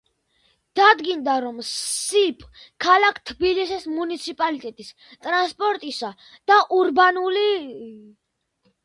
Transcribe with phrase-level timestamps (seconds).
[0.77, 2.39] დადგინდა რომ სსიპ
[2.85, 4.89] ქალაქ თბილისის მუნიციპალიტეტის
[5.27, 6.11] ტრანსპორტისა
[6.53, 7.45] და ურბანული..